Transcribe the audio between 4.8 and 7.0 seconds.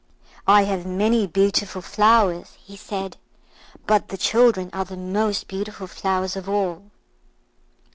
the most beautiful flowers of all."